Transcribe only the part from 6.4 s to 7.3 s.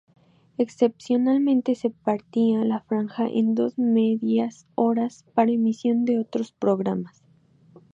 programas.